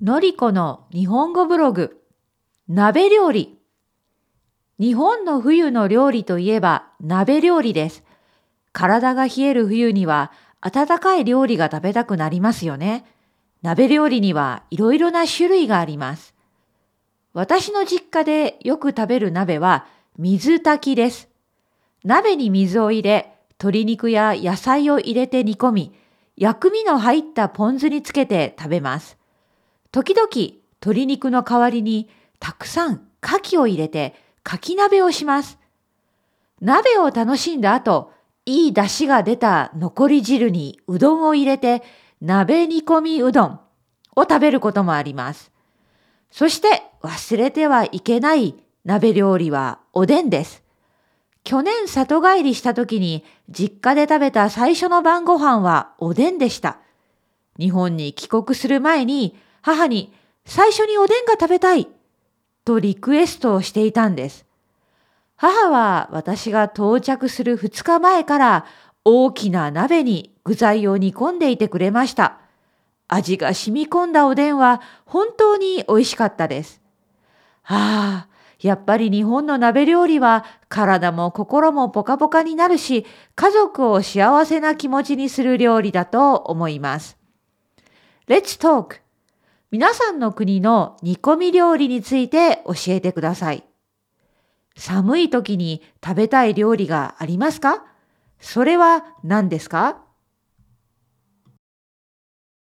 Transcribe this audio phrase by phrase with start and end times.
[0.00, 2.00] のりこの日本語ブログ、
[2.68, 3.58] 鍋料理。
[4.78, 8.04] 日本の冬の料理といえば鍋料理です。
[8.70, 10.30] 体が冷える冬には
[10.60, 13.06] 温かい料理が食べたくなりますよね。
[13.62, 16.32] 鍋料理にはいろいろな種類があります。
[17.32, 21.28] 私の実家でよく食べる鍋は水炊きです。
[22.04, 25.92] 鍋に水を入れ、鶏肉や野菜を入れて煮込み、
[26.36, 29.18] 薬味の入ったポン酢につけて食べます。
[29.90, 30.28] 時々
[30.80, 34.14] 鶏肉の代わりにたくさん牡蠣を入れて
[34.46, 35.58] 牡蠣鍋をします。
[36.60, 38.12] 鍋を楽しんだ後、
[38.44, 41.82] いい出汁が出た残り汁にうどんを入れて
[42.20, 43.60] 鍋煮込みうどん
[44.16, 45.52] を食べることもあります。
[46.30, 50.62] そして忘れてはいけない鍋料理はおでんです。
[51.44, 56.78] 去年里帰りした時に実家で食べた最初の晩ご飯はおでんでした。
[57.58, 59.36] 日本に帰国する前に
[59.68, 60.14] 母に
[60.46, 61.88] 最初におでんが食べたい
[62.64, 64.46] とリクエストをしていたんです。
[65.36, 68.64] 母は私が到着する2日前から
[69.04, 72.38] 大きな鍋に具材を煮込んでいてくれました。
[73.08, 76.80] 味が染み込んだおでんは本当に美味しかったです。
[77.64, 78.28] ああ、
[78.60, 83.04] やっぱり日本の鍋料理は体も心もポカポカになるし、
[83.34, 87.18] 家族を幸せな気持ちにする料理だと思います。
[88.28, 89.07] Let's talk!
[89.70, 93.64] 皆さんの国の煮込み料理について教えてください。
[94.78, 97.84] 寒い時に食べたい料理がありますか？
[98.40, 100.02] それは何ですか？